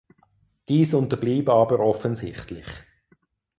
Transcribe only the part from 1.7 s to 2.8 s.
offensichtlich.